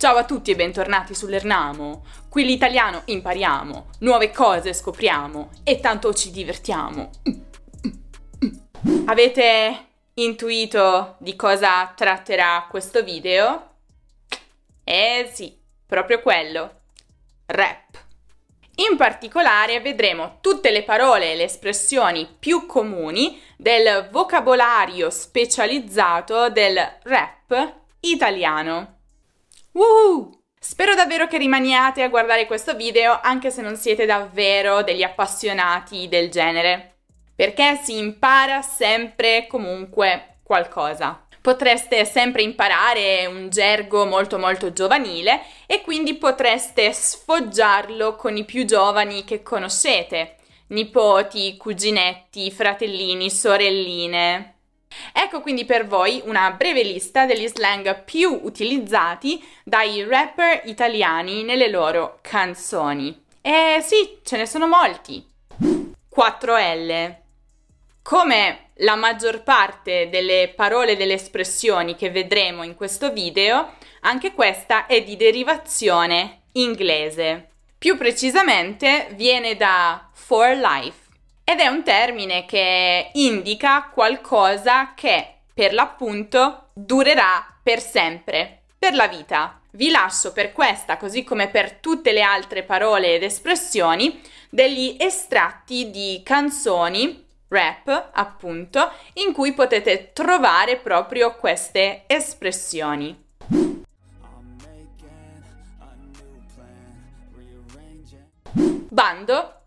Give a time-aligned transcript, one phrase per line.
[0.00, 2.04] Ciao a tutti e bentornati sull'Ernamo.
[2.28, 7.10] Qui l'italiano impariamo, nuove cose scopriamo e tanto ci divertiamo.
[9.06, 13.70] Avete intuito di cosa tratterà questo video?
[14.84, 16.82] Eh sì, proprio quello.
[17.46, 18.04] Rap.
[18.88, 26.78] In particolare vedremo tutte le parole e le espressioni più comuni del vocabolario specializzato del
[27.02, 28.97] rap italiano.
[29.78, 30.40] Woohoo!
[30.58, 36.08] Spero davvero che rimaniate a guardare questo video anche se non siete davvero degli appassionati
[36.08, 36.96] del genere,
[37.32, 45.80] perché si impara sempre comunque qualcosa potreste sempre imparare un gergo molto molto giovanile e
[45.80, 50.36] quindi potreste sfoggiarlo con i più giovani che conoscete,
[50.68, 54.57] nipoti, cuginetti, fratellini, sorelline.
[55.12, 61.68] Ecco quindi per voi una breve lista degli slang più utilizzati dai rapper italiani nelle
[61.68, 63.24] loro canzoni.
[63.40, 65.26] E sì, ce ne sono molti.
[66.14, 67.16] 4L.
[68.02, 74.32] Come la maggior parte delle parole e delle espressioni che vedremo in questo video, anche
[74.32, 77.50] questa è di derivazione inglese.
[77.76, 81.07] Più precisamente viene da for life
[81.48, 89.08] ed è un termine che indica qualcosa che per l'appunto durerà per sempre, per la
[89.08, 89.58] vita.
[89.70, 95.88] Vi lascio per questa, così come per tutte le altre parole ed espressioni, degli estratti
[95.88, 103.24] di canzoni rap, appunto, in cui potete trovare proprio queste espressioni.
[108.90, 109.57] Bando,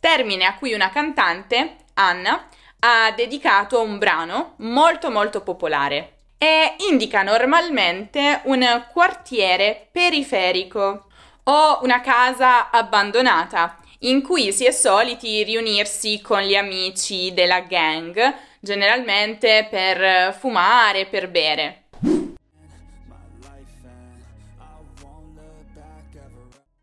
[0.00, 2.48] termine a cui una cantante, Anna,
[2.80, 11.06] ha dedicato un brano molto molto popolare e indica normalmente un quartiere periferico
[11.44, 18.34] o una casa abbandonata in cui si è soliti riunirsi con gli amici della gang,
[18.60, 21.82] generalmente per fumare, per bere.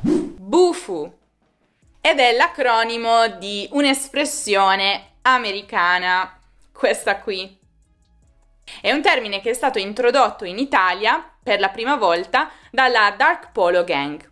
[0.00, 1.12] Bufu
[2.08, 6.38] ed è l'acronimo di un'espressione americana,
[6.70, 7.58] questa qui.
[8.80, 13.50] È un termine che è stato introdotto in Italia per la prima volta dalla Dark
[13.50, 14.24] Polo Gang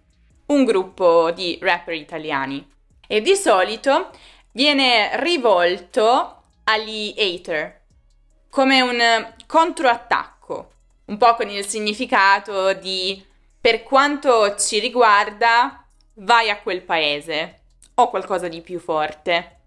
[0.46, 2.64] un gruppo di rapper italiani
[3.08, 4.10] e di solito
[4.52, 7.80] viene rivolto agli hater
[8.50, 10.70] come un controattacco,
[11.06, 13.20] un po' con il significato di
[13.60, 15.84] per quanto ci riguarda
[16.18, 17.62] vai a quel paese
[17.94, 19.58] o qualcosa di più forte.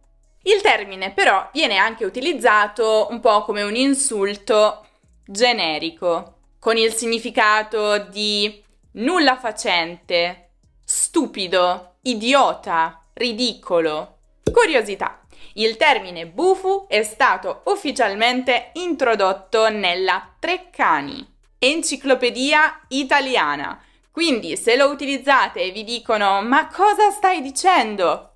[0.43, 4.85] Il termine però viene anche utilizzato un po' come un insulto
[5.25, 10.51] generico, con il significato di nulla facente,
[10.83, 14.17] stupido, idiota, ridicolo.
[14.51, 15.21] Curiosità.
[15.53, 21.25] Il termine bufu è stato ufficialmente introdotto nella Treccani,
[21.59, 23.81] enciclopedia italiana.
[24.17, 28.31] Quindi se lo utilizzate e vi dicono ma cosa stai dicendo?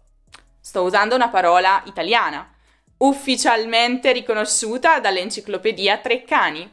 [0.59, 2.53] Sto usando una parola italiana,
[2.97, 6.71] ufficialmente riconosciuta dall'enciclopedia Treccani.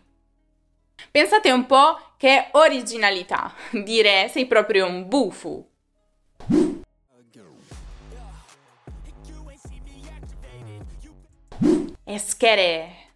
[1.10, 5.66] Pensate un po' che originalità dire sei proprio un bufu.
[12.04, 13.07] Eschere.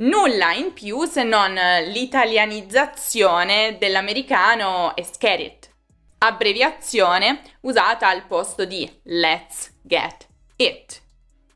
[0.00, 1.52] Nulla in più se non
[1.88, 5.70] l'italianizzazione dell'americano eskerit,
[6.20, 11.02] abbreviazione usata al posto di let's get it.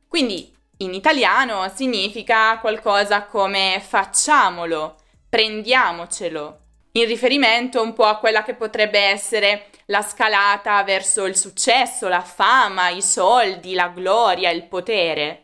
[0.07, 4.97] Quindi in italiano significa qualcosa come facciamolo,
[5.31, 6.59] prendiamocelo,
[6.93, 12.21] in riferimento un po' a quella che potrebbe essere la scalata verso il successo, la
[12.21, 15.44] fama, i soldi, la gloria, il potere.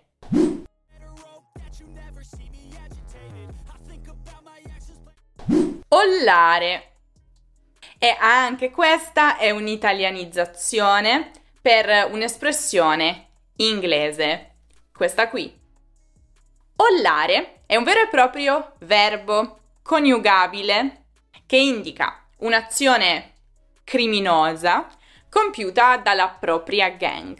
[5.93, 6.93] Ollare.
[7.99, 13.27] E anche questa è un'italianizzazione per un'espressione
[13.57, 14.55] inglese.
[14.95, 15.53] Questa qui.
[16.77, 21.07] Ollare è un vero e proprio verbo coniugabile
[21.45, 23.33] che indica un'azione
[23.83, 24.87] criminosa
[25.29, 27.37] compiuta dalla propria gang.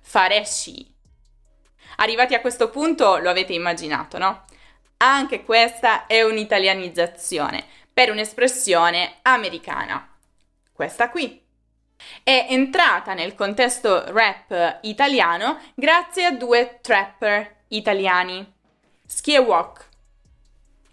[0.00, 0.93] Fare sci.
[1.96, 4.44] Arrivati a questo punto lo avete immaginato, no?
[4.98, 10.08] Anche questa è un'italianizzazione per un'espressione americana.
[10.72, 11.42] Questa qui.
[12.22, 18.52] È entrata nel contesto rap italiano grazie a due trapper italiani,
[19.06, 19.88] skiewalk,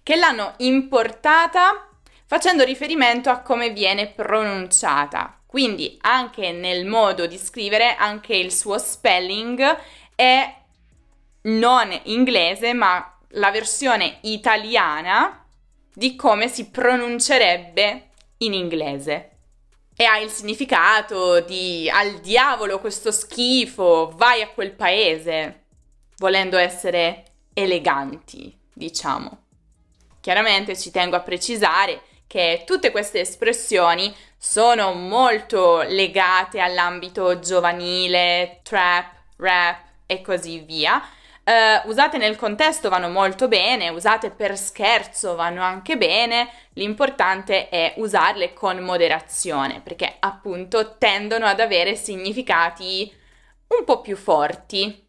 [0.03, 1.88] che l'hanno importata
[2.25, 5.38] facendo riferimento a come viene pronunciata.
[5.45, 9.62] Quindi anche nel modo di scrivere, anche il suo spelling
[10.15, 10.60] è
[11.43, 15.45] non inglese, ma la versione italiana
[15.93, 19.27] di come si pronuncerebbe in inglese.
[19.95, 25.65] E ha il significato di al diavolo questo schifo, vai a quel paese,
[26.17, 29.43] volendo essere eleganti, diciamo.
[30.21, 39.13] Chiaramente ci tengo a precisare che tutte queste espressioni sono molto legate all'ambito giovanile, trap,
[39.38, 41.01] rap e così via,
[41.51, 47.95] Uh, usate nel contesto vanno molto bene, usate per scherzo vanno anche bene, l'importante è
[47.98, 53.13] usarle con moderazione perché appunto tendono ad avere significati
[53.68, 55.07] un po' più forti.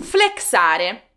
[0.00, 1.12] Flexare.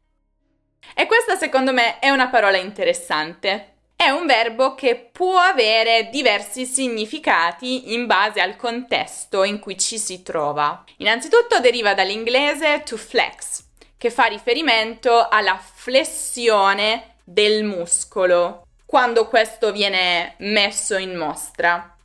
[0.96, 6.66] E questa secondo me è una parola interessante è un verbo che può avere diversi
[6.66, 10.84] significati in base al contesto in cui ci si trova.
[10.98, 13.64] Innanzitutto deriva dall'inglese to flex,
[13.98, 21.96] che fa riferimento alla flessione del muscolo quando questo viene messo in mostra.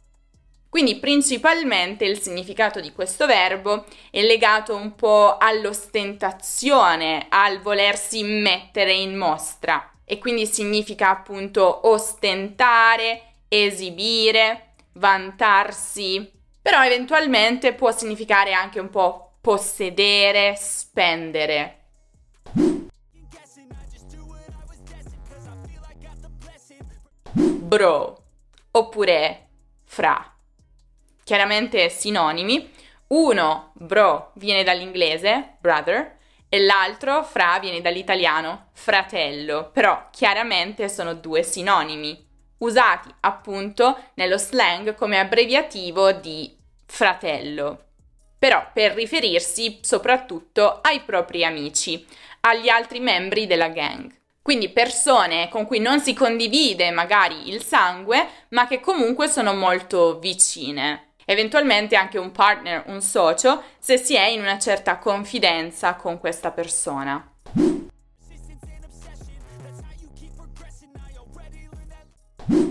[0.69, 8.93] Quindi principalmente il significato di questo verbo è legato un po' all'ostentazione, al volersi mettere
[8.93, 16.32] in mostra e quindi significa appunto ostentare, esibire, vantarsi,
[16.62, 21.75] però eventualmente può significare anche un po' possedere, spendere.
[27.32, 28.22] Bro
[28.70, 29.49] oppure
[29.84, 30.34] fra.
[31.22, 32.72] Chiaramente sinonimi.
[33.08, 36.18] Uno, bro, viene dall'inglese, brother,
[36.49, 42.27] e l'altro fra viene dall'italiano fratello, però chiaramente sono due sinonimi,
[42.59, 46.56] usati appunto nello slang come abbreviativo di
[46.87, 47.85] fratello,
[48.39, 52.06] però per riferirsi soprattutto ai propri amici,
[52.41, 54.15] agli altri membri della gang.
[54.41, 60.19] Quindi persone con cui non si condivide magari il sangue, ma che comunque sono molto
[60.19, 66.19] vicine eventualmente anche un partner, un socio, se si è in una certa confidenza con
[66.19, 67.33] questa persona.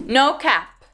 [0.07, 0.85] No cap.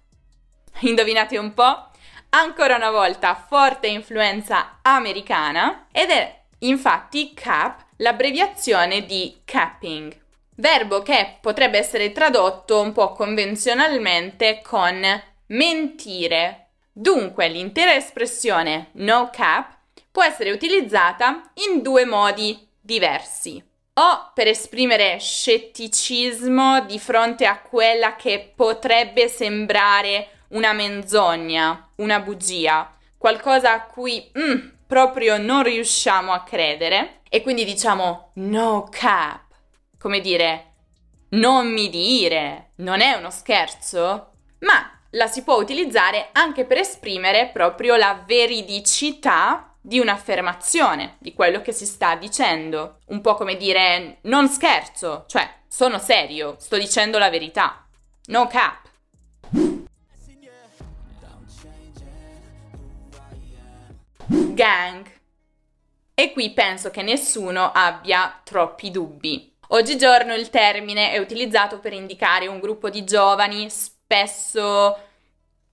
[0.80, 1.88] Indovinate un po'?
[2.32, 10.14] Ancora una volta forte influenza americana ed è infatti cap l'abbreviazione di capping,
[10.56, 15.02] verbo che potrebbe essere tradotto un po' convenzionalmente con
[15.46, 16.63] mentire
[16.96, 19.76] Dunque l'intera espressione no cap
[20.12, 23.62] può essere utilizzata in due modi diversi.
[23.96, 32.96] O per esprimere scetticismo di fronte a quella che potrebbe sembrare una menzogna, una bugia,
[33.18, 39.46] qualcosa a cui mm, proprio non riusciamo a credere e quindi diciamo no cap,
[39.98, 40.74] come dire
[41.34, 44.34] non mi dire, non è uno scherzo?
[44.60, 51.62] Ma la si può utilizzare anche per esprimere proprio la veridicità di un'affermazione, di quello
[51.62, 53.00] che si sta dicendo.
[53.08, 57.86] Un po' come dire non scherzo, cioè sono serio, sto dicendo la verità.
[58.28, 58.82] No cap.
[64.26, 65.12] Gang.
[66.16, 69.52] E qui penso che nessuno abbia troppi dubbi.
[69.70, 73.70] Oggigiorno il termine è utilizzato per indicare un gruppo di giovani
[74.14, 74.96] spesso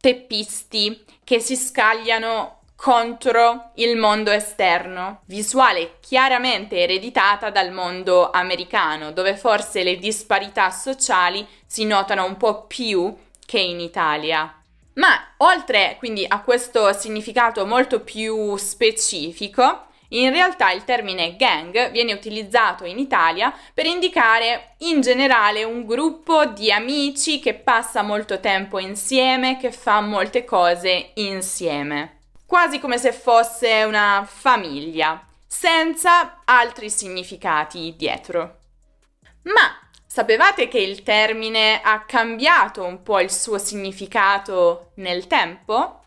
[0.01, 9.37] teppisti che si scagliano contro il mondo esterno, visuale chiaramente ereditata dal mondo americano, dove
[9.37, 14.55] forse le disparità sociali si notano un po' più che in Italia.
[14.95, 22.13] Ma oltre quindi a questo significato molto più specifico, in realtà il termine gang viene
[22.13, 28.79] utilizzato in Italia per indicare in generale un gruppo di amici che passa molto tempo
[28.79, 37.95] insieme, che fa molte cose insieme, quasi come se fosse una famiglia, senza altri significati
[37.97, 38.59] dietro.
[39.43, 46.05] Ma sapevate che il termine ha cambiato un po' il suo significato nel tempo?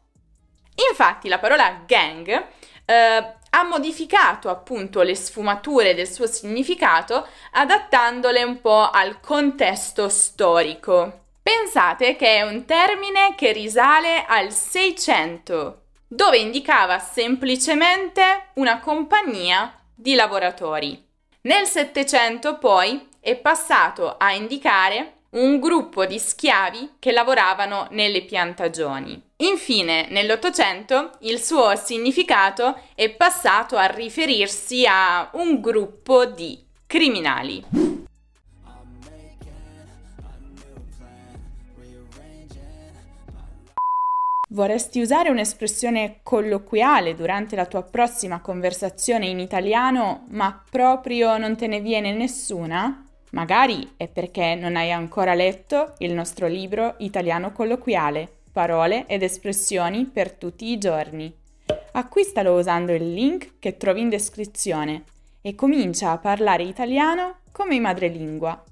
[0.90, 2.46] Infatti la parola gang
[2.86, 11.22] eh, ha modificato appunto le sfumature del suo significato adattandole un po' al contesto storico.
[11.42, 20.16] Pensate che è un termine che risale al 600, dove indicava semplicemente una compagnia di
[20.16, 21.06] lavoratori.
[21.42, 29.32] Nel Settecento poi è passato a indicare un gruppo di schiavi che lavoravano nelle piantagioni.
[29.44, 36.58] Infine, nell'Ottocento, il suo significato è passato a riferirsi a un gruppo di
[36.88, 37.62] criminali.
[44.50, 51.68] Vorresti usare un'espressione colloquiale durante la tua prossima conversazione in italiano, ma proprio non te
[51.68, 53.06] ne viene nessuna?
[53.32, 60.06] Magari è perché non hai ancora letto il nostro libro Italiano colloquiale, parole ed espressioni
[60.06, 61.36] per tutti i giorni.
[61.92, 65.04] Acquistalo usando il link che trovi in descrizione
[65.42, 68.64] e comincia a parlare italiano come madrelingua.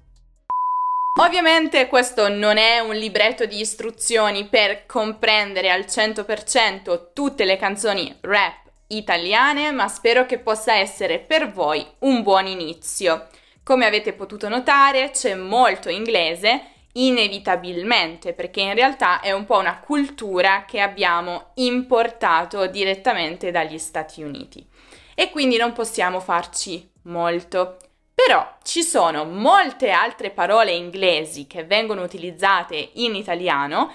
[1.20, 8.16] Ovviamente questo non è un libretto di istruzioni per comprendere al 100% tutte le canzoni
[8.22, 13.28] rap italiane, ma spero che possa essere per voi un buon inizio.
[13.62, 16.62] Come avete potuto notare c'è molto inglese,
[16.92, 24.22] inevitabilmente, perché in realtà è un po' una cultura che abbiamo importato direttamente dagli Stati
[24.22, 24.66] Uniti
[25.14, 27.76] e quindi non possiamo farci molto.
[28.14, 33.92] Però ci sono molte altre parole inglesi che vengono utilizzate in italiano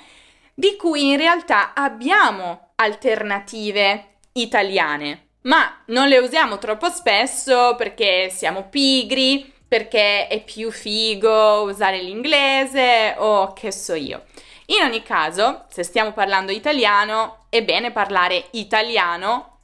[0.54, 8.68] di cui in realtà abbiamo alternative italiane, ma non le usiamo troppo spesso perché siamo
[8.68, 14.24] pigri, perché è più figo usare l'inglese o che so io.
[14.68, 19.57] In ogni caso, se stiamo parlando italiano, è bene parlare italiano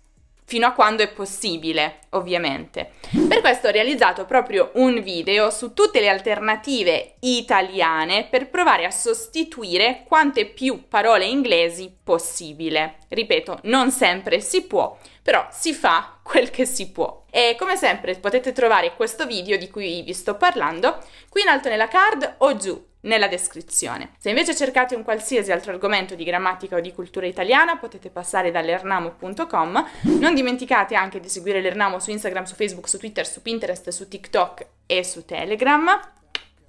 [0.45, 2.93] fino a quando è possibile, ovviamente.
[3.27, 8.91] Per questo ho realizzato proprio un video su tutte le alternative italiane per provare a
[8.91, 12.97] sostituire quante più parole inglesi possibile.
[13.07, 17.25] Ripeto, non sempre si può, però si fa quel che si può.
[17.29, 21.69] E come sempre potete trovare questo video di cui vi sto parlando qui in alto
[21.69, 24.11] nella card o giù nella descrizione.
[24.17, 28.51] Se invece cercate un qualsiasi altro argomento di grammatica o di cultura italiana potete passare
[28.51, 29.87] dall'ernamo.com.
[30.19, 34.07] Non dimenticate anche di seguire l'Ernamo su Instagram, su Facebook, su Twitter, su Pinterest, su
[34.07, 35.99] TikTok e su Telegram.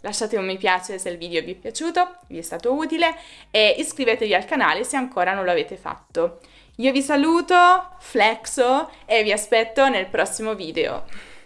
[0.00, 3.16] Lasciate un mi piace se il video vi è piaciuto, vi è stato utile
[3.50, 6.40] e iscrivetevi al canale se ancora non lo avete fatto.
[6.76, 7.56] Io vi saluto,
[8.00, 11.04] flexo e vi aspetto nel prossimo video.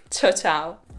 [0.08, 0.97] Ciao ciao!